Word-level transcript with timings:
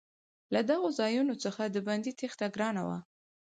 له 0.53 0.61
دغو 0.69 0.87
ځایونو 0.99 1.33
څخه 1.43 1.61
د 1.67 1.77
بندي 1.87 2.11
تېښته 2.19 2.45
ګرانه 2.55 2.81
وه. 2.87 2.97